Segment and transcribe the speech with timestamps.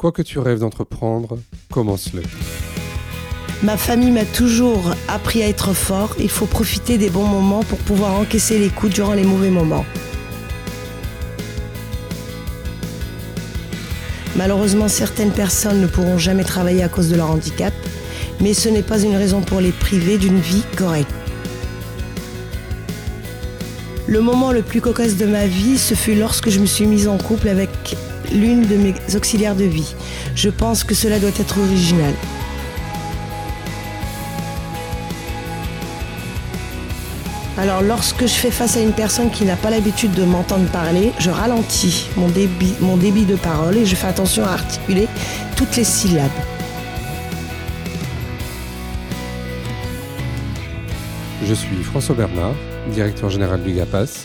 [0.00, 1.36] Quoi que tu rêves d'entreprendre,
[1.70, 2.22] commence-le.
[3.62, 6.16] Ma famille m'a toujours appris à être fort.
[6.18, 9.84] Il faut profiter des bons moments pour pouvoir encaisser les coups durant les mauvais moments.
[14.36, 17.74] Malheureusement, certaines personnes ne pourront jamais travailler à cause de leur handicap,
[18.40, 21.12] mais ce n'est pas une raison pour les priver d'une vie correcte.
[24.06, 27.06] Le moment le plus cocasse de ma vie, ce fut lorsque je me suis mise
[27.06, 27.68] en couple avec
[28.32, 29.94] l'une de mes auxiliaires de vie.
[30.34, 32.14] Je pense que cela doit être original.
[37.58, 41.12] Alors lorsque je fais face à une personne qui n'a pas l'habitude de m'entendre parler,
[41.18, 45.08] je ralentis mon débit, de parole et je fais attention à articuler
[45.56, 46.30] toutes les syllabes.
[51.46, 52.54] Je suis François Bernard,
[52.94, 54.24] directeur général du GAPAS,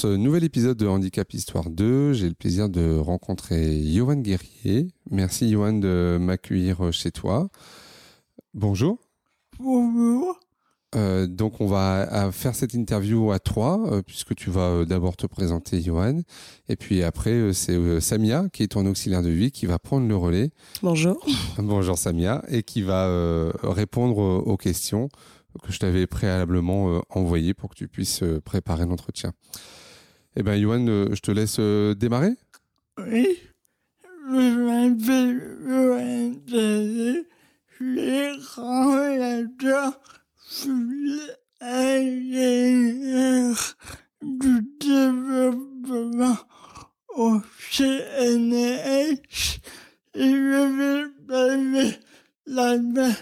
[0.00, 4.88] Ce nouvel épisode de Handicap Histoire 2, j'ai le plaisir de rencontrer Johan Guerrier.
[5.10, 7.50] Merci Johan de m'accueillir chez toi.
[8.54, 8.98] Bonjour.
[9.58, 10.40] Bonjour.
[10.96, 14.84] Euh, donc on va euh, faire cette interview à trois, euh, puisque tu vas euh,
[14.86, 16.22] d'abord te présenter Johan,
[16.70, 19.78] et puis après euh, c'est euh, Samia, qui est ton auxiliaire de vie, qui va
[19.78, 20.50] prendre le relais.
[20.82, 21.22] Bonjour.
[21.58, 25.10] Bonjour Samia, et qui va euh, répondre euh, aux questions
[25.62, 29.34] que je t'avais préalablement euh, envoyées pour que tu puisses euh, préparer l'entretien.
[30.36, 32.34] Eh bien Johan, euh, je te laisse euh, démarrer
[32.98, 33.26] Oui.
[34.04, 37.26] Je m'appelle Johan Tadé.
[37.80, 38.94] Je suis grand
[41.60, 43.56] ingénieur
[44.22, 46.38] du développement
[47.08, 47.40] au
[47.70, 49.18] CNS
[50.14, 51.98] et je vais passer
[52.46, 53.16] la main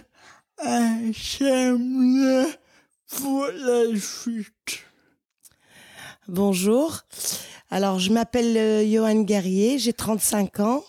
[0.59, 2.47] à Samuel
[3.11, 4.58] pour la suite.
[6.29, 6.99] Bonjour.
[7.71, 10.85] Alors, je m'appelle euh, Johan Guerrier, j'ai 35 ans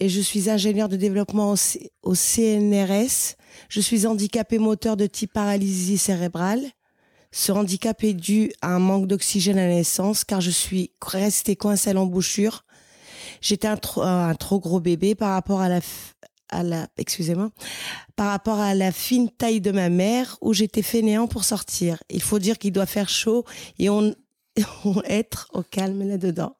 [0.00, 1.54] et je suis ingénieur de développement
[2.02, 3.36] au, CNRS.
[3.68, 6.62] Je suis handicapé moteur de type paralysie cérébrale.
[7.30, 11.54] Ce handicap est dû à un manque d'oxygène à la naissance car je suis restée
[11.54, 12.64] coincée à l'embouchure.
[13.42, 15.80] J'étais un, trop- un trop gros bébé par rapport à la,
[16.48, 17.50] à la, excusez-moi,
[18.16, 22.02] par rapport à la fine taille de ma mère où j'étais fainéant pour sortir.
[22.08, 23.44] Il faut dire qu'il doit faire chaud
[23.78, 24.14] et on,
[25.04, 26.56] être au calme là-dedans.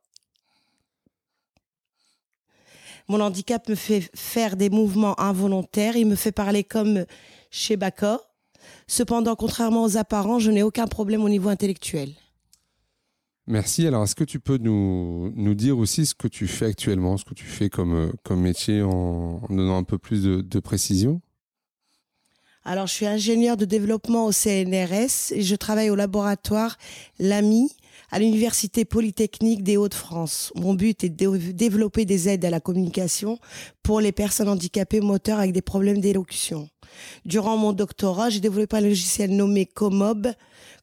[3.08, 7.04] Mon handicap me fait faire des mouvements involontaires, il me fait parler comme
[7.50, 8.20] chez Baka.
[8.86, 12.12] Cependant, contrairement aux apparents, je n'ai aucun problème au niveau intellectuel.
[13.46, 13.86] Merci.
[13.86, 17.24] Alors, est-ce que tu peux nous, nous dire aussi ce que tu fais actuellement, ce
[17.24, 21.20] que tu fais comme, comme métier en, en donnant un peu plus de, de précision?
[22.64, 26.78] Alors, je suis ingénieur de développement au CNRS et je travaille au laboratoire
[27.18, 27.72] LAMI
[28.10, 30.52] à l'Université Polytechnique des Hauts-de-France.
[30.54, 33.38] Mon but est de développer des aides à la communication
[33.82, 36.68] pour les personnes handicapées moteurs avec des problèmes d'élocution.
[37.24, 40.32] Durant mon doctorat, j'ai développé un logiciel nommé Comob,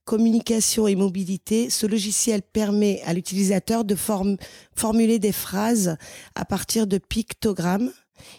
[0.05, 1.69] Communication et Mobilité.
[1.69, 4.37] Ce logiciel permet à l'utilisateur de form-
[4.75, 5.97] formuler des phrases
[6.33, 7.91] à partir de pictogrammes.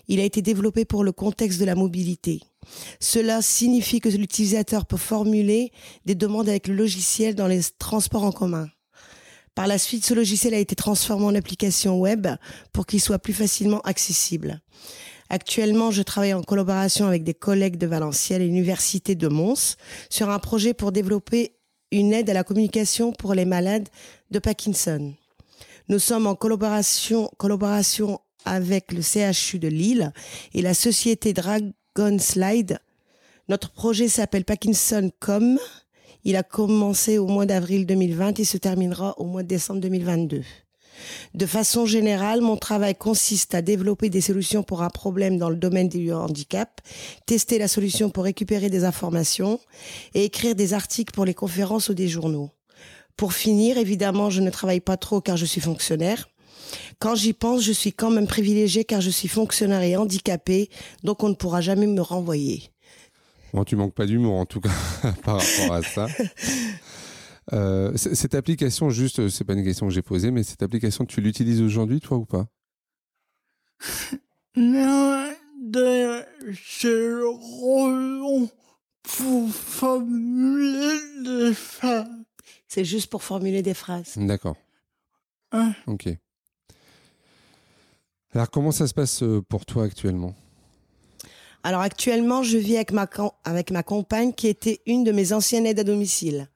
[0.08, 2.40] Il a été développé pour le contexte de la mobilité.
[3.00, 5.72] Cela signifie que l'utilisateur peut formuler
[6.04, 8.68] des demandes avec le logiciel dans les transports en commun.
[9.54, 12.28] Par la suite, ce logiciel a été transformé en application web
[12.72, 14.60] pour qu'il soit plus facilement accessible.
[15.28, 19.76] Actuellement, je travaille en collaboration avec des collègues de Valenciennes et l'Université de Mons
[20.08, 21.56] sur un projet pour développer
[21.92, 23.88] une aide à la communication pour les malades
[24.30, 25.14] de Parkinson.
[25.88, 30.12] Nous sommes en collaboration, collaboration avec le CHU de Lille
[30.54, 31.32] et la société
[32.00, 32.78] Dragonslide.
[33.50, 35.58] Notre projet s'appelle Parkinson Com.
[36.24, 40.42] Il a commencé au mois d'avril 2020 et se terminera au mois de décembre 2022.
[41.34, 45.56] De façon générale, mon travail consiste à développer des solutions pour un problème dans le
[45.56, 46.80] domaine du handicap,
[47.26, 49.60] tester la solution pour récupérer des informations
[50.14, 52.48] et écrire des articles pour les conférences ou des journaux.
[53.16, 56.30] Pour finir, évidemment, je ne travaille pas trop car je suis fonctionnaire.
[56.98, 60.68] Quand j'y pense, je suis quand même privilégiée car je suis fonctionnaire et handicapée,
[61.02, 62.70] donc on ne pourra jamais me renvoyer.
[63.52, 64.70] Bon, tu manques pas d'humour en tout cas
[65.24, 66.06] par rapport à ça.
[67.52, 71.20] Euh, cette application, juste, c'est pas une question que j'ai posée, mais cette application, tu
[71.20, 72.46] l'utilises aujourd'hui, toi ou pas?
[74.56, 75.10] Non,
[77.24, 78.48] rôle
[79.02, 82.24] pour formuler des femmes.
[82.68, 84.14] C'est juste pour formuler des phrases.
[84.16, 84.56] D'accord.
[85.52, 85.72] Hein?
[85.86, 86.08] Ok.
[88.32, 90.34] Alors, comment ça se passe euh, pour toi actuellement?
[91.62, 95.84] Alors actuellement, je vis avec ma, compagne qui était une de mes anciennes aides à
[95.84, 96.48] domicile.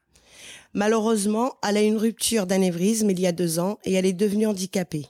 [0.73, 4.15] Malheureusement, elle a eu une rupture d'anévrisme il y a deux ans et elle est
[4.15, 5.07] devenue handicapée.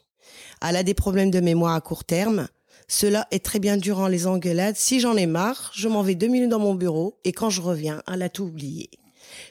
[0.67, 2.49] Elle a des problèmes de mémoire à court terme.
[2.89, 4.77] Cela est très bien durant les engueulades.
[4.77, 7.63] Si j'en ai marre, je m'en vais deux minutes dans mon bureau et quand je
[7.63, 8.91] reviens, elle a tout oublié.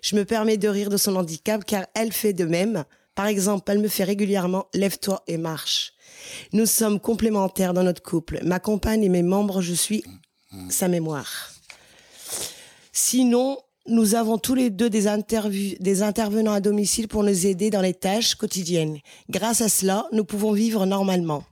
[0.01, 2.83] Je me permets de rire de son handicap car elle fait de même.
[3.15, 5.92] Par exemple, elle me fait régulièrement lève-toi et marche.
[6.51, 8.39] Nous sommes complémentaires dans notre couple.
[8.43, 10.03] Ma compagne et mes membres, je suis
[10.69, 11.51] sa mémoire.
[12.91, 15.07] Sinon, nous avons tous les deux des,
[15.79, 18.99] des intervenants à domicile pour nous aider dans les tâches quotidiennes.
[19.29, 21.43] Grâce à cela, nous pouvons vivre normalement.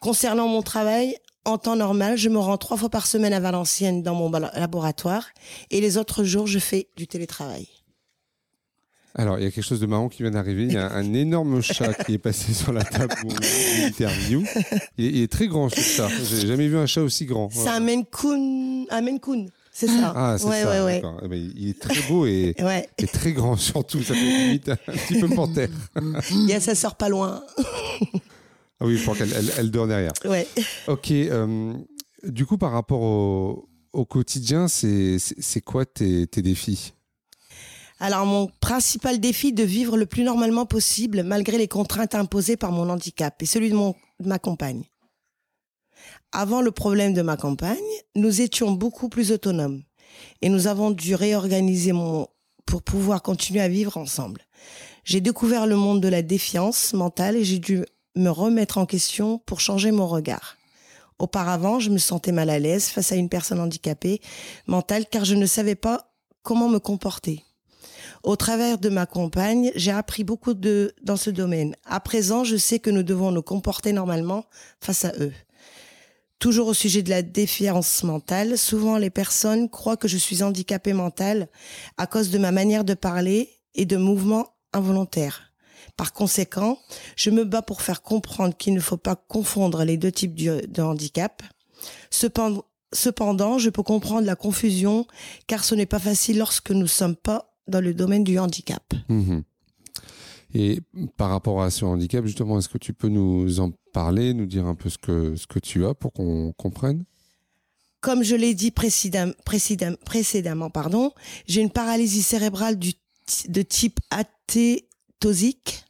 [0.00, 4.02] Concernant mon travail, en temps normal, je me rends trois fois par semaine à Valenciennes
[4.02, 5.28] dans mon laboratoire
[5.70, 7.66] et les autres jours, je fais du télétravail.
[9.14, 10.64] Alors, il y a quelque chose de marrant qui vient d'arriver.
[10.64, 13.12] Il y a un énorme chat qui est passé sur la table
[13.42, 14.44] fait l'interview.
[14.98, 16.08] Il, est- il est très grand, ce chat.
[16.08, 17.50] J'ai jamais vu un chat aussi grand.
[17.50, 20.12] C'est un Maine Coon, un Maine Coon, c'est ça.
[20.14, 20.84] Ah, c'est ouais, ça.
[20.84, 21.02] ouais.
[21.22, 22.54] Eh ben, il est très beau et,
[22.98, 24.02] et très grand surtout.
[24.02, 25.68] Ça fait limite un petit peu panthère.
[26.30, 27.42] Il y a sa sœur pas loin.
[28.82, 30.12] Ah oui, pour qu'elle elle, elle dort derrière.
[30.24, 30.46] Ouais.
[30.86, 31.10] Ok.
[31.10, 31.74] euh,
[32.22, 35.18] du coup, par rapport au, au quotidien, c'est
[35.64, 36.94] quoi tes, tes défis?
[38.02, 42.56] Alors, mon principal défi est de vivre le plus normalement possible malgré les contraintes imposées
[42.56, 43.94] par mon handicap et celui de, mon,
[44.24, 44.84] ma compagne.
[46.32, 47.76] Avant le problème de ma compagne,
[48.14, 49.82] nous étions beaucoup plus autonomes
[50.40, 52.26] et nous avons dû réorganiser mon
[52.64, 54.42] pour pouvoir continuer à vivre ensemble.
[55.04, 57.84] J'ai découvert le monde de la défiance mentale et j'ai dû
[58.16, 60.56] me remettre en question pour changer mon regard.
[61.18, 64.20] Auparavant, je me sentais mal à l'aise face à une personne handicapée
[64.66, 67.44] mentale car je ne savais pas comment me comporter.
[68.22, 71.74] Au travers de ma compagne, j'ai appris beaucoup de, dans ce domaine.
[71.86, 74.44] À présent, je sais que nous devons nous comporter normalement
[74.80, 75.32] face à eux.
[76.38, 80.92] Toujours au sujet de la défiance mentale, souvent les personnes croient que je suis handicapée
[80.92, 81.48] mentale
[81.96, 85.52] à cause de ma manière de parler et de mouvements involontaires.
[85.96, 86.78] Par conséquent,
[87.16, 90.82] je me bats pour faire comprendre qu'il ne faut pas confondre les deux types de
[90.82, 91.42] handicap.
[92.10, 95.06] Cependant, cependant, je peux comprendre la confusion
[95.46, 98.82] car ce n'est pas facile lorsque nous ne sommes pas dans le domaine du handicap.
[99.08, 99.42] Mhm.
[100.52, 100.80] Et
[101.16, 104.66] par rapport à ce handicap, justement, est-ce que tu peux nous en parler, nous dire
[104.66, 107.04] un peu ce que, ce que tu as pour qu'on comprenne?
[108.00, 111.12] Comme je l'ai dit précédem- précédem- précédemment, pardon,
[111.46, 112.94] j'ai une paralysie cérébrale du,
[113.48, 115.84] de type athétosique.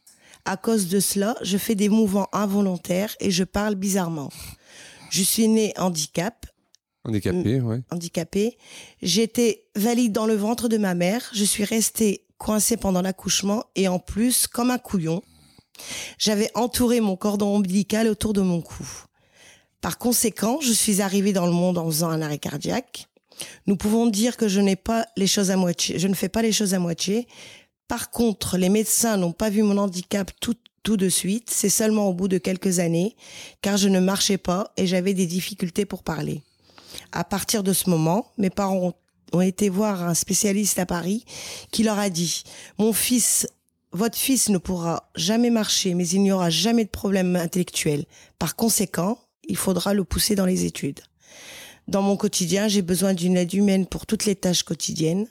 [0.45, 4.29] À cause de cela, je fais des mouvements involontaires et je parle bizarrement.
[5.09, 6.45] Je suis née handicap,
[7.03, 7.67] Handicapé, Mm.
[7.67, 7.81] ouais.
[7.91, 8.57] handicapée.
[9.01, 11.29] J'étais valide dans le ventre de ma mère.
[11.33, 15.21] Je suis restée coincée pendant l'accouchement et en plus, comme un couillon,
[16.17, 18.85] j'avais entouré mon cordon ombilical autour de mon cou.
[19.81, 23.07] Par conséquent, je suis arrivée dans le monde en faisant un arrêt cardiaque.
[23.65, 25.97] Nous pouvons dire que je n'ai pas les choses à moitié.
[25.97, 27.27] Je ne fais pas les choses à moitié.
[27.87, 30.53] Par contre, les médecins n'ont pas vu mon handicap tout,
[30.83, 31.49] tout de suite.
[31.49, 33.15] C'est seulement au bout de quelques années,
[33.61, 36.43] car je ne marchais pas et j'avais des difficultés pour parler.
[37.11, 38.93] À partir de ce moment, mes parents
[39.33, 41.25] ont, été voir un spécialiste à Paris
[41.71, 42.43] qui leur a dit
[42.77, 43.47] Mon fils,
[43.93, 48.05] votre fils ne pourra jamais marcher, mais il n'y aura jamais de problème intellectuel.
[48.39, 50.99] Par conséquent, il faudra le pousser dans les études.
[51.87, 55.27] Dans mon quotidien, j'ai besoin d'une aide humaine pour toutes les tâches quotidiennes.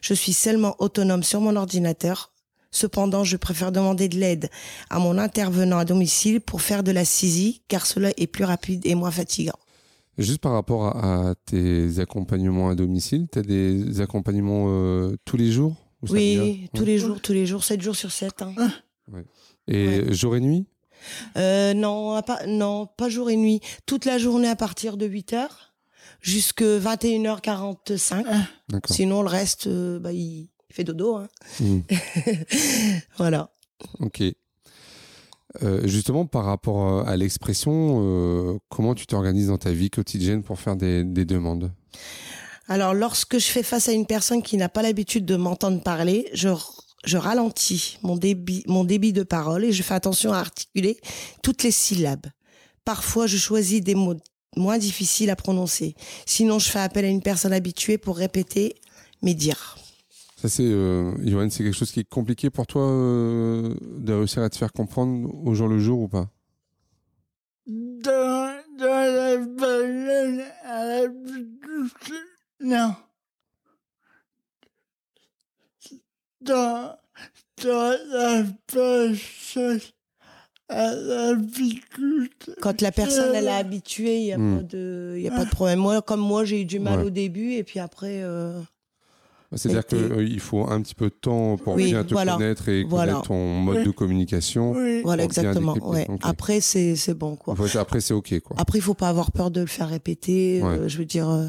[0.00, 2.32] Je suis seulement autonome sur mon ordinateur.
[2.70, 4.50] Cependant, je préfère demander de l'aide
[4.90, 8.84] à mon intervenant à domicile pour faire de la saisie, car cela est plus rapide
[8.86, 9.58] et moins fatigant.
[10.18, 15.36] Juste par rapport à, à tes accompagnements à domicile, tu as des accompagnements euh, tous
[15.36, 15.74] les jours
[16.10, 18.42] Oui, tous les jours, tous les jours, 7 jours sur 7.
[18.42, 18.54] Hein.
[19.68, 20.66] Et jour et nuit?
[21.36, 23.60] Euh, non, à pas, non, pas jour et nuit.
[23.86, 25.74] Toute la journée à partir de 8 heures
[26.20, 28.24] jusque 21h45.
[28.68, 28.94] D'accord.
[28.94, 31.16] Sinon, le reste, euh, bah, il, il fait dodo.
[31.16, 31.28] Hein.
[31.60, 31.82] Mhm.
[33.16, 33.50] Voilà.
[33.98, 34.22] Ok.
[35.62, 40.42] Euh, justement, par rapport euh, à l'expression, euh, comment tu t'organises dans ta vie quotidienne
[40.42, 41.72] pour faire des, des demandes?
[42.68, 46.30] Alors, lorsque je fais face à une personne qui n'a pas l'habitude de m'entendre parler,
[46.32, 46.48] je,
[47.04, 50.98] je ralentis mon débit, mon débit de parole et je fais attention à articuler
[51.42, 52.26] toutes les syllabes.
[52.84, 54.16] Parfois, je choisis des mots
[54.56, 55.94] moins difficiles à prononcer.
[56.26, 58.76] Sinon, je fais appel à une personne habituée pour répéter
[59.22, 59.76] mes dires.
[60.42, 64.42] Ça, c'est, euh, Johan, c'est quelque chose qui est compliqué pour toi euh, de réussir
[64.42, 66.28] à te faire comprendre au jour le jour ou pas?
[67.64, 69.34] Dans, dans la
[70.64, 71.08] à la
[72.58, 72.96] non.
[76.40, 76.96] Dans,
[77.62, 78.44] dans la
[80.68, 81.36] à la
[82.60, 84.56] Quand la personne elle est habituée, il n'y a, Hmm.
[84.56, 85.78] pas de, y a pas de problème.
[85.78, 87.06] Moi, comme moi, j'ai eu du mal Ouais.
[87.06, 88.24] au début et puis après.
[88.24, 88.60] euh,
[89.54, 92.34] C'est-à-dire été- qu'il faut un petit peu de temps pour Oui, bien te voilà.
[92.34, 93.12] connaître et Voilà.
[93.12, 94.72] connaître ton mode de communication.
[94.72, 95.02] Oui.
[95.02, 95.74] Voilà, exactement.
[95.82, 96.06] Ouais.
[96.22, 97.54] Après, c'est c'est bon, quoi.
[97.78, 98.56] Après, c'est OK, quoi.
[98.58, 100.62] Après, il faut pas avoir peur de le faire répéter.
[100.62, 101.46] euh, je veux dire, euh,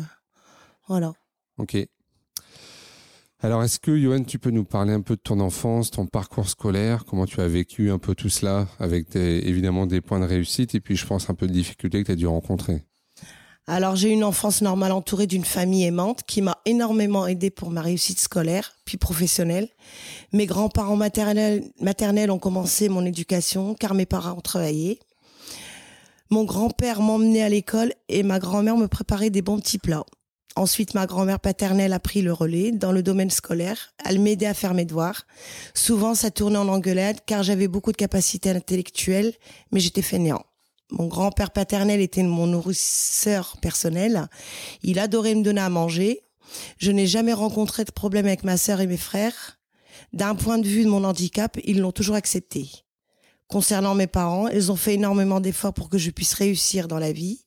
[0.88, 1.14] voilà.
[1.58, 1.78] Ok.
[3.40, 6.48] Alors, est-ce que, Johan, tu peux nous parler un peu de ton enfance, ton parcours
[6.48, 10.26] scolaire, comment tu as vécu un peu tout cela, avec des- évidemment des points de
[10.26, 12.84] réussite et puis, je pense, un peu de difficultés que tu as dû rencontrer?
[13.66, 17.82] Alors, j'ai une enfance normale entourée d'une famille aimante qui m'a énormément aidée pour ma
[17.82, 19.70] réussite scolaire, puis professionnelle.
[20.34, 25.00] Mes grands-parents maternels, maternels ont commencé mon éducation car mes parents ont travaillé.
[26.30, 30.06] Mon grand-père m'emmenait à l'école et ma grand-mère me préparait des bons petits plats.
[30.58, 33.94] Ensuite, ma grand-mère paternelle a pris le relais dans le domaine scolaire.
[34.04, 35.26] Elle m'aidait à faire mes devoirs.
[35.74, 39.34] Souvent, ça tournait en engueulade car j'avais beaucoup de capacités intellectuelles,
[39.72, 40.44] mais j'étais fainéant.
[40.94, 44.28] Mon grand-père paternel était mon nourrisseur personnel.
[44.84, 46.22] Il adorait me donner à manger.
[46.78, 49.60] Je n'ai jamais rencontré de problème avec ma sœur et mes frères.
[50.14, 52.70] D'un point de vue de mon handicap, ils l'ont toujours accepté.
[53.48, 57.12] Concernant mes parents, ils ont fait énormément d'efforts pour que je puisse réussir dans la
[57.12, 57.44] vie.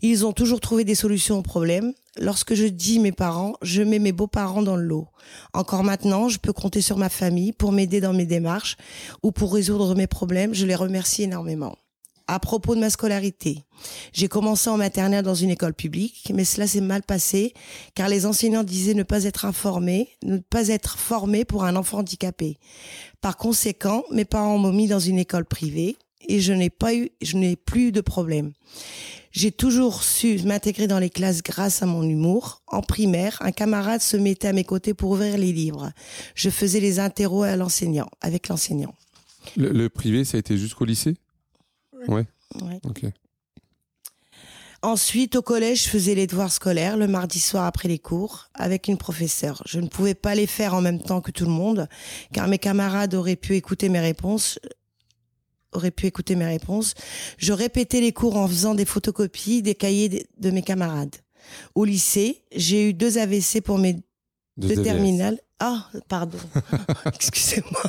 [0.00, 1.92] Ils ont toujours trouvé des solutions aux problèmes.
[2.16, 5.08] Lorsque je dis mes parents, je mets mes beaux-parents dans le lot.
[5.52, 8.76] Encore maintenant, je peux compter sur ma famille pour m'aider dans mes démarches
[9.24, 10.54] ou pour résoudre mes problèmes.
[10.54, 11.74] Je les remercie énormément.
[12.30, 13.64] À propos de ma scolarité,
[14.12, 17.54] j'ai commencé en maternelle dans une école publique, mais cela s'est mal passé
[17.94, 22.00] car les enseignants disaient ne pas être informés, ne pas être formés pour un enfant
[22.00, 22.58] handicapé.
[23.22, 25.96] Par conséquent, mes parents m'ont mis dans une école privée
[26.28, 28.52] et je n'ai pas eu, je n'ai plus eu de problème.
[29.32, 32.60] J'ai toujours su m'intégrer dans les classes grâce à mon humour.
[32.66, 35.92] En primaire, un camarade se mettait à mes côtés pour ouvrir les livres.
[36.34, 38.94] Je faisais les interros à l'enseignant, avec l'enseignant.
[39.56, 41.14] Le, le privé, ça a été jusqu'au lycée?
[42.06, 42.24] Ouais.
[42.62, 42.80] Ouais.
[42.84, 43.04] Ok.
[44.80, 48.86] Ensuite, au collège, je faisais les devoirs scolaires le mardi soir après les cours avec
[48.86, 49.60] une professeure.
[49.66, 51.88] Je ne pouvais pas les faire en même temps que tout le monde,
[52.32, 54.58] car mes camarades auraient pu écouter mes réponses
[55.72, 56.94] auraient pu écouter mes réponses.
[57.36, 61.14] Je répétais les cours en faisant des photocopies des cahiers de- mes camarades.
[61.74, 63.96] Au lycée, j'ai eu deux AVC pour mes
[64.56, 65.38] Deux terminales.
[65.60, 66.38] Ah, pardon.
[67.14, 67.82] Excusez-moi.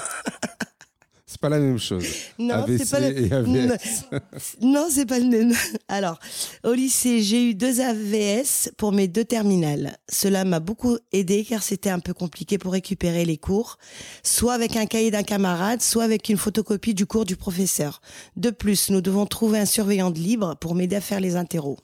[1.32, 2.08] C'est pas la même chose.
[2.40, 3.26] Non, c'est pas le...
[3.26, 4.06] et AVS.
[4.62, 5.54] Non, non, c'est pas le même.
[5.88, 6.18] Alors,
[6.64, 9.96] au lycée, j'ai eu deux AVS pour mes deux terminales.
[10.12, 13.78] Cela m'a beaucoup aidé car c'était un peu compliqué pour récupérer les cours,
[14.24, 18.02] soit avec un cahier d'un camarade, soit avec une photocopie du cours du professeur.
[18.36, 21.78] De plus, nous devons trouver un surveillant de libre pour m'aider à faire les interros.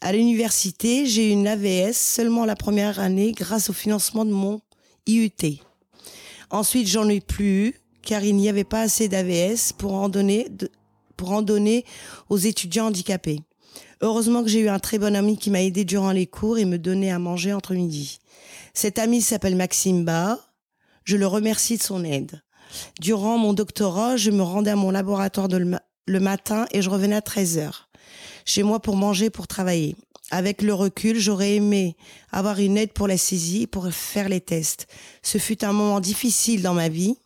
[0.00, 4.62] À l'université, j'ai eu une AVS seulement la première année grâce au financement de mon
[5.06, 5.60] IUT.
[6.50, 10.48] Ensuite, j'en ai plus eu car il n'y avait pas assez d'AVS pour en donner
[11.16, 11.84] pour en donner
[12.28, 13.40] aux étudiants handicapés.
[14.00, 16.64] Heureusement que j'ai eu un très bon ami qui m'a aidé durant les cours et
[16.64, 18.18] me donnait à manger entre midi.
[18.74, 20.40] Cet ami s'appelle Maxime Ba.
[21.04, 22.42] Je le remercie de son aide.
[23.00, 27.16] Durant mon doctorat, je me rendais à mon laboratoire le, le matin et je revenais
[27.16, 27.88] à 13 heures
[28.44, 29.96] chez moi pour manger, pour travailler.
[30.30, 31.96] Avec le recul, j'aurais aimé
[32.32, 34.86] avoir une aide pour la saisie, pour faire les tests.
[35.22, 37.16] Ce fut un moment difficile dans ma vie.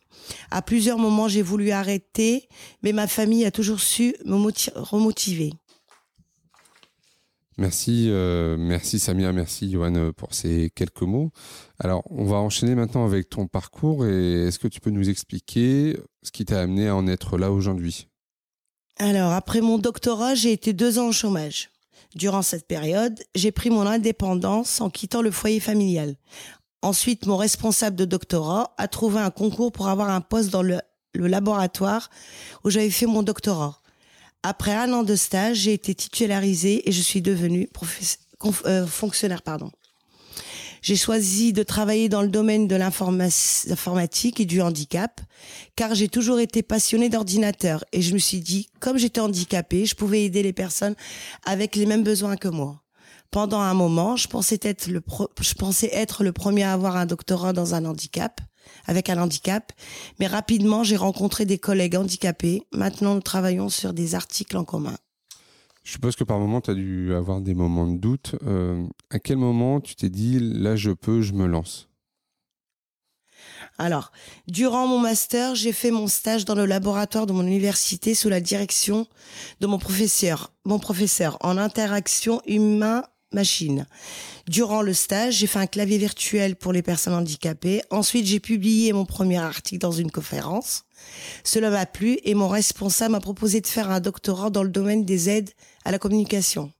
[0.51, 2.47] À plusieurs moments, j'ai voulu arrêter,
[2.83, 5.51] mais ma famille a toujours su me moti- remotiver.
[7.57, 11.31] Merci, euh, merci Samia, merci Johan euh, pour ces quelques mots.
[11.77, 15.97] Alors, on va enchaîner maintenant avec ton parcours et est-ce que tu peux nous expliquer
[16.23, 18.07] ce qui t'a amené à en être là aujourd'hui?
[18.97, 21.69] Alors, après mon doctorat, j'ai été deux ans au chômage.
[22.15, 26.15] Durant cette période, j'ai pris mon indépendance en quittant le foyer familial.
[26.81, 30.79] Ensuite, mon responsable de doctorat a trouvé un concours pour avoir un poste dans le,
[31.13, 32.09] laboratoire
[32.63, 33.81] où j'avais fait mon doctorat.
[34.43, 37.67] Après un an de stage, j'ai été titularisée et je suis devenue
[38.65, 39.41] euh, fonctionnaire.
[39.41, 39.71] Pardon.
[40.81, 45.19] J'ai choisi de travailler dans le domaine de l'informa- l'informatique et du handicap,
[45.75, 49.95] car j'ai toujours été passionnée d'ordinateur et je me suis dit, comme j'étais handicapée, je
[49.95, 50.95] pouvais aider les personnes
[51.45, 52.81] avec les mêmes besoins que moi.
[53.31, 56.97] Pendant un moment, je pensais être le, pro- je pensais être le premier à avoir
[56.97, 58.41] un doctorat dans un handicap,
[58.85, 59.71] avec un handicap,
[60.19, 62.63] mais rapidement, j'ai rencontré des collègues handicapés.
[62.71, 64.97] Maintenant, nous travaillons sur des articles en commun.
[65.83, 68.35] Je suppose que par moment, tu as dû avoir des moments de doute.
[68.45, 71.87] Euh, à quel moment tu t'es dit, là je peux, je me lance?
[73.77, 74.11] Alors,
[74.47, 78.41] durant mon master, j'ai fait mon stage dans le laboratoire de mon université sous la
[78.41, 79.07] direction
[79.61, 82.41] de mon professeur, mon professeur en interaction
[83.31, 83.85] humain-machine.
[84.47, 87.81] Durant le stage, j'ai fait un clavier virtuel pour les personnes handicapées.
[87.89, 90.83] Ensuite, j'ai publié mon premier article dans une conférence.
[91.43, 95.05] Cela m'a plu et mon responsable m'a proposé de faire un doctorat dans le domaine
[95.05, 95.51] des aides
[95.85, 96.71] à la communication.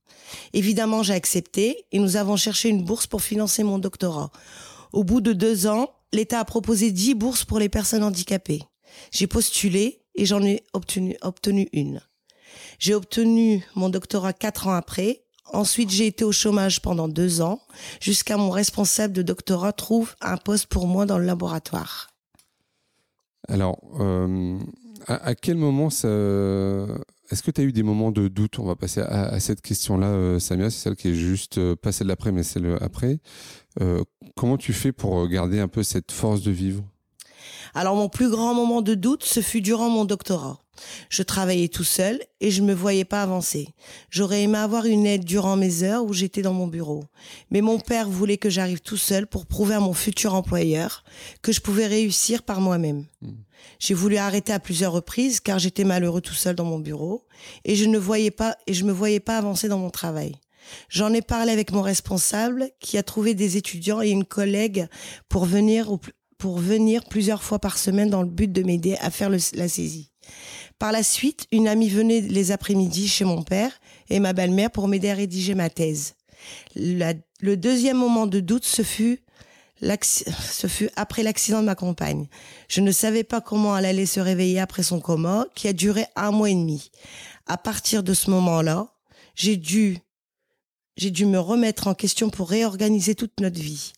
[0.53, 4.31] Évidemment, j'ai accepté et nous avons cherché une bourse pour financer mon doctorat.
[4.91, 8.61] Au bout de deux ans, l'État a proposé dix bourses pour les personnes handicapées.
[9.11, 12.01] J'ai postulé et j'en ai obtenu une.
[12.79, 15.23] J'ai obtenu mon doctorat quatre ans après.
[15.53, 17.61] Ensuite, j'ai été au chômage pendant deux ans,
[17.99, 22.09] jusqu'à mon responsable de doctorat trouve un poste pour moi dans le laboratoire.
[23.47, 24.59] Alors, euh,
[25.07, 26.07] à, quel moment ça...
[27.31, 28.59] Est-ce que tu as eu des moments de doute?
[28.59, 31.91] On va passer à, cette question-là, euh, Samia, c'est celle qui est juste, euh, pas
[31.91, 33.19] celle d'après, mais celle après.
[34.35, 36.83] comment tu fais pour garder un peu cette force de vivre?
[37.73, 40.59] Alors, mon plus grand moment de doute, ce fut durant mon doctorat.
[41.09, 43.69] Je travaillais tout seul et je me voyais pas avancer.
[44.09, 47.05] J'aurais aimé avoir une aide durant mes heures où j'étais dans mon bureau.
[47.51, 51.03] Mais mon père voulait que j'arrive tout seul pour prouver à mon futur employeur
[51.41, 53.05] que je pouvais réussir par moi-même.
[53.21, 53.33] Hmm.
[53.79, 57.25] J'ai voulu arrêter à plusieurs reprises car j'étais malheureux tout seul dans mon bureau
[57.65, 60.35] et je ne voyais pas et je me voyais pas avancer dans mon travail.
[60.89, 64.87] J'en ai parlé avec mon responsable qui a trouvé des étudiants et une collègue
[65.27, 65.89] pour venir
[66.39, 70.09] pour venir plusieurs fois par semaine dans le but de m'aider à faire la saisie.
[70.79, 73.79] Par la suite, une amie venait les après-midi chez mon père
[74.09, 76.15] et ma belle-mère pour m'aider à rédiger ma thèse.
[76.75, 79.19] le deuxième moment de doute, ce fut,
[79.81, 82.27] ce fut après l'accident de ma compagne.
[82.69, 86.05] Je ne savais pas comment elle allait se réveiller après son coma, qui a duré
[86.15, 86.89] un mois et demi.
[87.45, 88.93] À partir de ce moment-là,
[89.35, 89.97] j'ai dû,
[90.95, 93.91] j'ai dû me remettre en question pour réorganiser toute notre vie.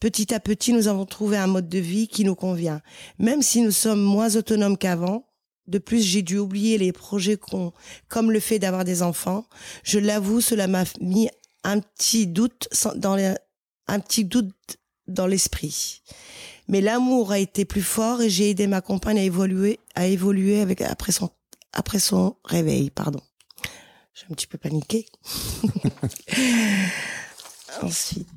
[0.00, 2.80] Petit à petit, nous avons trouvé un mode de vie qui nous convient.
[3.18, 5.26] Même si nous sommes moins autonomes qu'avant,
[5.66, 7.38] de plus, j'ai dû oublier les projets
[8.08, 9.44] comme le fait d'avoir des enfants.
[9.82, 11.28] Je l'avoue, cela m'a mis
[11.62, 13.16] un petit doute dans
[13.86, 16.02] un petit doute dans l'esprit.
[16.68, 20.60] Mais l'amour a été plus fort et j'ai aidé ma compagne à évoluer, à évoluer
[20.60, 21.30] avec, après son,
[21.72, 23.20] après son réveil, pardon.
[24.14, 25.06] J'ai un petit peu paniqué.
[27.82, 28.28] Ensuite.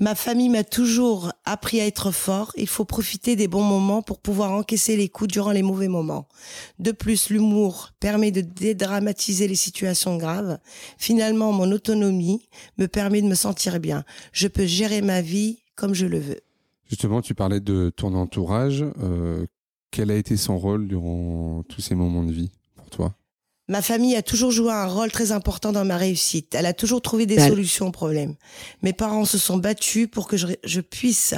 [0.00, 2.52] Ma famille m'a toujours appris à être fort.
[2.56, 6.28] Il faut profiter des bons moments pour pouvoir encaisser les coups durant les mauvais moments.
[6.78, 10.58] De plus, l'humour permet de dédramatiser les situations graves.
[10.98, 14.04] Finalement, mon autonomie me permet de me sentir bien.
[14.32, 16.40] Je peux gérer ma vie comme je le veux.
[16.88, 18.84] Justement, tu parlais de ton entourage.
[19.02, 19.46] Euh,
[19.90, 23.14] quel a été son rôle durant tous ces moments de vie pour toi?
[23.68, 26.54] Ma famille a toujours joué un rôle très important dans ma réussite.
[26.54, 28.34] Elle a toujours trouvé des solutions aux problèmes.
[28.82, 31.34] Mes parents se sont battus pour que je, puisse,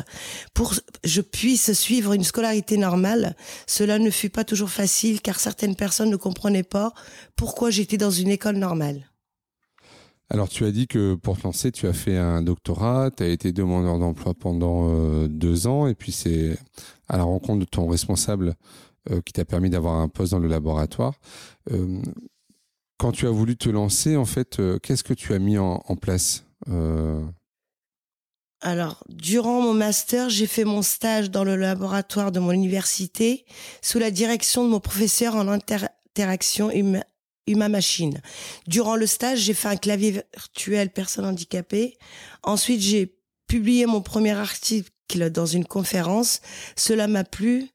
[0.55, 3.35] pour je puisse suivre une scolarité normale.
[3.67, 6.93] Cela ne fut pas toujours facile car certaines personnes ne comprenaient pas
[7.35, 9.11] pourquoi j'étais dans une école normale.
[10.33, 13.29] Alors tu as dit que pour te lancer, tu as fait un doctorat, tu as
[13.29, 16.57] été demandeur d'emploi pendant euh, deux ans et puis c'est
[17.09, 18.53] à la rencontre de ton responsable euh,
[19.25, 21.15] qui t'a permis d'avoir un poste dans le laboratoire.
[21.71, 22.03] Euh,
[23.01, 25.81] quand tu as voulu te lancer, en fait, euh, qu'est-ce que tu as mis en,
[25.97, 26.45] place
[28.63, 33.47] alors, durant mon master, j'ai fait mon stage dans le laboratoire de mon université
[33.81, 36.71] sous la direction de mon professeur en interaction
[37.47, 38.21] humain-machine.
[38.67, 41.97] Durant le stage, j'ai fait un clavier virtuel personne handicapée.
[42.43, 46.43] Ensuite, j'ai publié mon premier article dans une conférence.
[46.77, 47.71] Cela m'a plu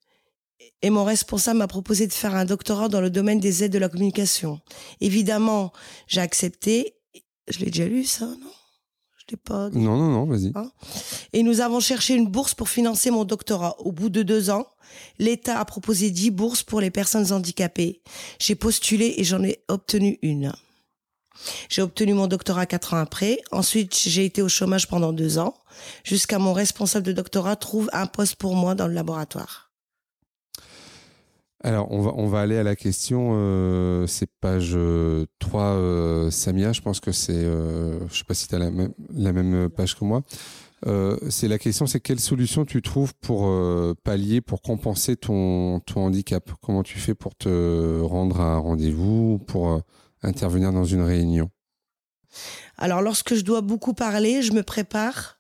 [0.82, 3.80] et mon responsable m'a proposé de faire un doctorat dans le domaine des aides de
[3.80, 4.60] la communication.
[5.02, 5.72] Évidemment,
[6.08, 6.96] j'ai accepté.
[7.48, 8.52] Je l'ai déjà lu, ça, non?
[9.18, 9.70] Je l'ai pas.
[9.72, 10.52] Non, non, non, vas-y.
[10.56, 10.72] Hein?
[11.34, 13.80] Et nous avons cherché une bourse pour financer mon doctorat.
[13.80, 14.68] Au bout de deux ans,
[15.18, 18.02] l'État a proposé dix bourses pour les personnes handicapées.
[18.40, 20.54] J'ai postulé et j'en ai obtenu une.
[21.70, 23.40] J'ai obtenu mon doctorat quatre ans après.
[23.52, 25.56] Ensuite, j'ai été au chômage pendant deux ans,
[26.04, 29.65] jusqu'à mon responsable de doctorat trouve un poste pour moi dans le laboratoire.
[31.66, 34.78] Alors, on va, on va aller à la question, euh, c'est page
[35.40, 38.60] 3, euh, euh, Samia, je pense que c'est, euh, je sais pas si tu as
[38.60, 40.22] la même, la même page que moi.
[41.32, 43.52] c'est la question, c'est quelle solution tu trouves pour
[44.04, 46.52] pallier, pour compenser ton, ton handicap?
[46.62, 49.82] Comment tu fais pour te rendre à un rendez-vous, pour
[50.22, 51.50] intervenir dans une réunion?
[52.78, 55.40] Alors, lorsque je dois beaucoup parler, je me prépare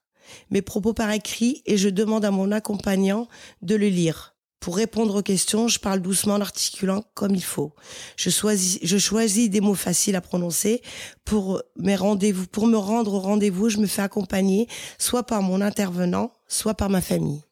[0.50, 3.28] mes propos par écrit et je demande à mon accompagnant
[3.62, 4.35] de le lire.
[4.60, 7.74] Pour répondre aux questions, je parle doucement en articulant comme il faut.
[8.18, 10.82] Je choisis, je choisis des mots faciles à prononcer.
[11.24, 15.62] Pour mes rendez-vous, pour me rendre au rendez-vous, je me fais accompagner soit par mon
[15.62, 17.44] intervenant, soit par ma famille.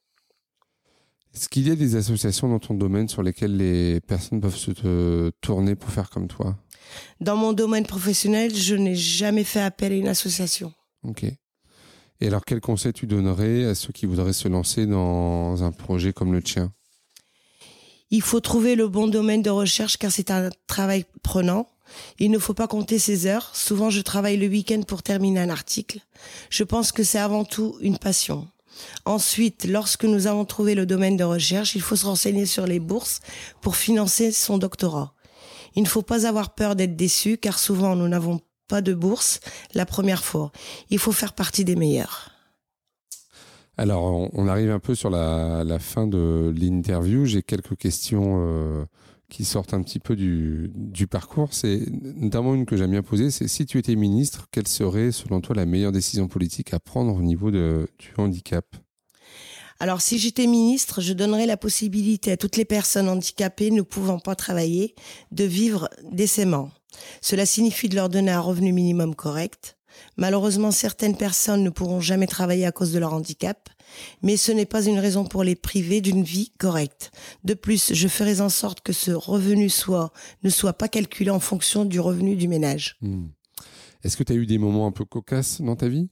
[1.36, 4.72] Est-ce qu'il y a des associations dans ton domaine sur lesquelles les personnes peuvent se
[4.72, 6.58] te tourner pour faire comme toi?
[7.20, 10.74] Dans mon domaine professionnel, je n'ai jamais fait appel à une association.
[11.04, 11.24] Ok.
[11.24, 16.14] Et alors, quel conseil tu donnerais à ceux qui voudraient se lancer dans un projet
[16.14, 16.72] comme le tien?
[18.14, 21.68] Il faut trouver le bon domaine de recherche car c'est un travail prenant.
[22.20, 23.50] Il ne faut pas compter ses heures.
[23.56, 25.98] Souvent, je travaille le week-end pour terminer un article.
[26.52, 28.48] Je pense que c'est avant tout une passion.
[29.06, 32.80] Ensuite, lorsque nous avons trouvé le domaine de recherche, il faut se renseigner sur les
[32.80, 33.20] bourses
[33.62, 35.16] pour financer son doctorat.
[35.76, 39.40] Il ne faut pas avoir peur d'être déçu car souvent nous n'avons pas de bourse
[39.74, 40.52] la première fois.
[40.92, 42.33] Il faut faire partie des meilleurs.
[43.78, 47.26] Alors, on, arrive un peu sur la, fin de l'interview.
[47.26, 48.86] J'ai quelques questions euh,
[49.30, 51.54] qui sortent un petit peu du, parcours.
[51.54, 53.32] C'est notamment une que j'aime bien poser.
[53.32, 57.16] C'est si tu étais ministre, quelle serait, selon toi, la meilleure décision politique à prendre
[57.16, 58.66] au niveau du handicap?
[59.80, 64.20] Alors, si j'étais ministre, je donnerais la possibilité à toutes les personnes handicapées ne pouvant
[64.20, 64.94] pas travailler
[65.32, 66.70] de vivre décemment.
[67.22, 69.78] Cela signifie de leur donner un revenu minimum correct.
[70.18, 73.70] Malheureusement, certaines personnes ne pourront jamais travailler à cause de leur handicap,
[74.22, 77.12] mais ce n'est pas une raison pour les priver d'une vie correcte.
[77.44, 80.12] De plus, je ferai en sorte que ce revenu soit,
[80.44, 82.98] ne soit pas calculé en fonction du revenu du ménage.
[83.02, 83.28] Hmm.
[84.04, 86.10] Est-ce que tu as eu des moments un peu cocasses dans ta vie?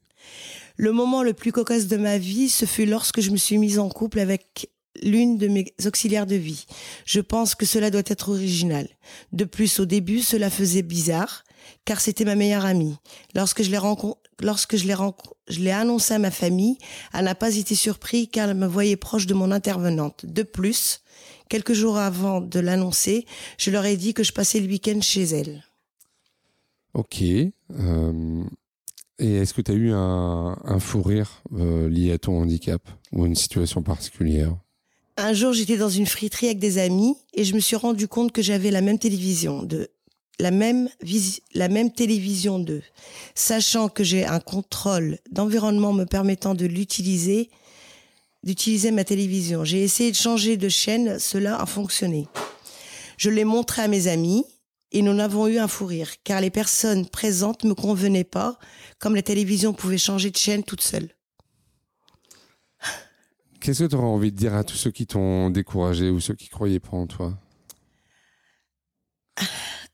[0.77, 3.79] Le moment le plus cocasse de ma vie, ce fut lorsque je me suis mise
[3.79, 4.69] en couple avec
[5.01, 6.65] l'une de mes auxiliaires de vie.
[7.05, 8.87] Je pense que cela doit être original.
[9.31, 11.43] De plus, au début, cela faisait bizarre,
[11.85, 12.97] car c'était ma meilleure amie.
[13.35, 13.79] Lorsque je l'ai
[14.41, 14.95] lorsque je l'ai
[15.47, 16.77] je l'ai annoncé à ma famille,
[17.13, 20.25] elle n'a pas été surprise car elle me voyait proche de mon intervenante.
[20.25, 21.01] De plus,
[21.49, 23.25] quelques jours avant de l'annoncer,
[23.57, 25.63] je leur ai dit que je passais le week-end chez elle.
[26.93, 27.21] Ok.
[27.21, 28.43] Euh,
[29.19, 33.25] et est-ce que tu as eu un, fou rire euh, lié à ton handicap ou
[33.25, 34.55] une situation particulière?
[35.17, 38.31] Un jour, j'étais dans une friterie avec des amis et je me suis rendu compte
[38.31, 39.89] que j'avais la même télévision de
[40.41, 40.89] la même
[41.53, 42.81] la même télévision d'eux.
[43.35, 47.49] Sachant que j'ai un contrôle d'environnement me permettant de l'utiliser,
[48.43, 49.63] d'utiliser ma télévision.
[49.63, 52.27] J'ai essayé de changer de chaîne, cela a fonctionné.
[53.17, 54.43] Je l'ai montré à mes amis
[54.91, 58.57] et nous n'avons eu un fou rire car les personnes présentes me convenaient pas
[58.97, 61.09] comme la télévision pouvait changer de chaîne toute seule.
[63.59, 66.33] Qu'est-ce que tu aurais envie de dire à tous ceux qui t'ont découragé ou ceux
[66.33, 67.37] qui croyaient pas en toi?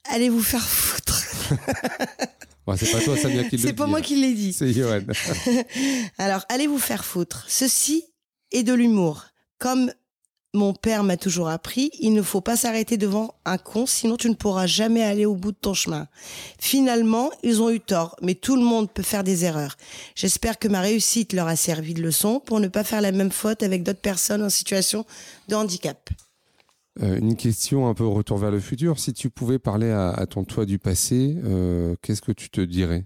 [0.10, 1.24] Allez vous faire foutre.
[2.78, 4.54] c'est pas toi, Samia, qui le C'est pas moi qui l'ai dit.
[4.54, 5.02] C'est Johan.
[6.18, 7.46] Alors, allez vous faire foutre.
[7.48, 8.06] Ceci
[8.52, 9.26] est de l'humour.
[9.60, 9.92] Comme
[10.54, 14.30] mon père m'a toujours appris, il ne faut pas s'arrêter devant un con, sinon tu
[14.30, 16.08] ne pourras jamais aller au bout de ton chemin.
[16.58, 19.78] Finalement, ils ont eu tort, mais tout le monde peut faire des erreurs.
[20.16, 23.32] J'espère que ma réussite leur a servi de leçon pour ne pas faire la même
[23.32, 25.06] faute avec d'autres personnes en situation
[25.48, 26.10] de handicap.
[27.02, 29.00] Euh, une question un peu retour vers le futur.
[29.00, 33.06] Si tu pouvais parler à, ton toi du passé, euh, qu'est-ce que tu te dirais?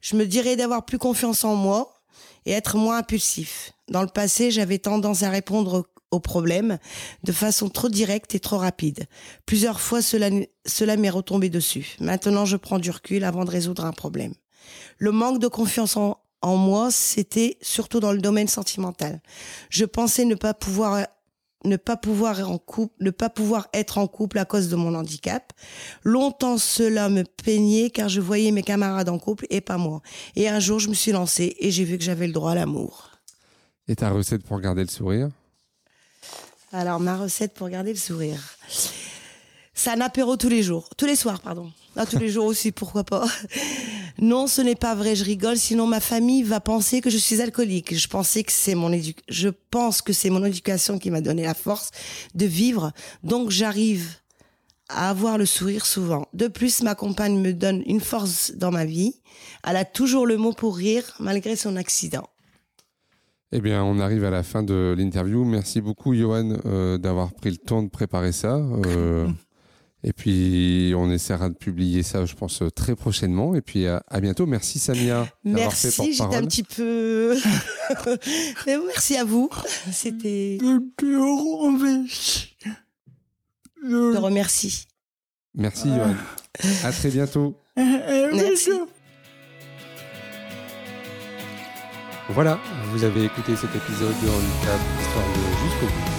[0.00, 1.94] Je me dirais d'avoir plus confiance en moi
[2.46, 3.72] et être moins impulsif.
[3.88, 6.78] Dans le passé, j'avais tendance à répondre au problème
[7.24, 9.04] de façon trop directe et trop rapide.
[9.44, 10.30] Plusieurs fois, cela,
[10.96, 11.96] m'est retombé dessus.
[12.00, 14.34] Maintenant, je prends du recul avant de résoudre un problème.
[14.98, 19.20] Le manque de confiance en moi, c'était surtout dans le domaine sentimental.
[19.70, 21.06] Je pensais ne pas pouvoir
[21.64, 24.94] ne pas pouvoir en couple, ne pas pouvoir être en couple à cause de mon
[24.94, 25.52] handicap.
[26.04, 30.00] Longtemps cela me peignait car je voyais mes camarades en couple et pas moi.
[30.36, 32.54] Et un jour je me suis lancée et j'ai vu que j'avais le droit à
[32.54, 33.10] l'amour.
[33.88, 35.30] Et ta recette pour garder le sourire?
[36.72, 38.56] Alors, ma recette pour garder le sourire.
[39.72, 40.90] C'est un apéro tous les jours.
[40.98, 41.72] Tous les soirs, pardon.
[41.96, 43.26] Ah, tous les jours aussi, pourquoi pas.
[44.20, 47.40] Non, ce n'est pas vrai, je rigole, sinon ma famille va penser que je suis
[47.40, 47.94] alcoolique.
[47.94, 48.90] Je pensais que c'est mon
[49.28, 51.90] je pense que c'est mon éducation qui m'a donné la force
[52.34, 52.92] de vivre.
[53.22, 54.16] Donc, j'arrive
[54.88, 56.26] à avoir le sourire souvent.
[56.32, 59.14] De plus, ma compagne me donne une force dans ma vie.
[59.66, 62.28] Elle a toujours le mot pour rire, malgré son accident.
[63.52, 65.44] Eh bien, on arrive à la fin de l'interview.
[65.44, 68.56] Merci beaucoup, Johan, euh, d'avoir pris le temps de préparer ça.
[68.56, 69.28] Euh,
[70.04, 73.56] et puis, on essaiera de publier ça, je pense, très prochainement.
[73.56, 74.46] Et puis, à, bientôt.
[74.46, 75.26] Merci, Samia.
[75.42, 77.36] Merci, j'étais un petit peu.
[78.66, 79.50] Mais merci à vous.
[79.90, 80.58] C'était.
[83.82, 84.86] Je te remercie.
[85.54, 86.14] Merci, Johan.
[86.84, 87.56] À très bientôt.
[87.76, 88.70] Merci.
[92.30, 92.60] Voilà,
[92.92, 96.17] vous avez écouté cet épisode de Handicap Histoire de jusqu'au bout.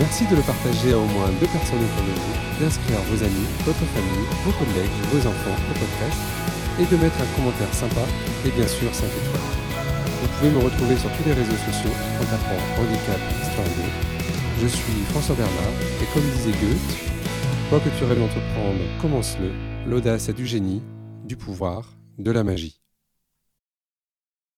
[0.00, 3.46] Merci de le partager à au moins deux personnes autour de vous, d'inscrire vos amis,
[3.68, 6.20] votre famille, vos collègues, vos enfants au podcast
[6.80, 8.08] et de mettre un commentaire sympa
[8.46, 9.60] et bien sûr 5 étoiles.
[10.22, 13.20] Vous pouvez me retrouver sur tous les réseaux sociaux en tapant Handicap
[13.60, 13.62] 2.
[14.62, 16.96] Je suis François Bernard et comme disait Goethe,
[17.68, 19.52] quoi que tu rêves d'entreprendre, commence-le.
[19.86, 20.82] L'audace est du génie,
[21.26, 22.79] du pouvoir, de la magie.